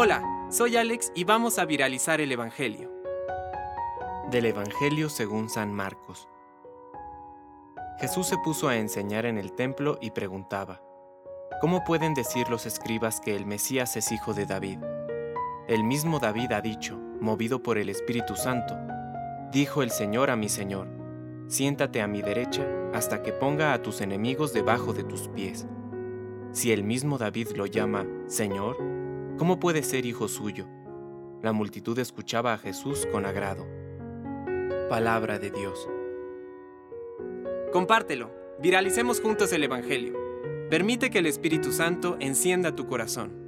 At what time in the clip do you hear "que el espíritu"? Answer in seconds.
41.10-41.72